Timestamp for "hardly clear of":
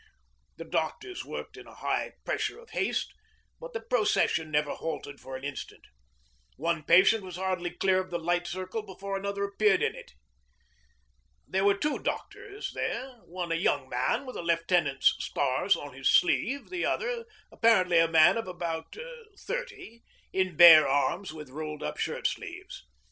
7.35-8.09